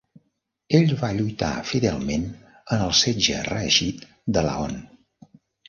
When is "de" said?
4.39-4.47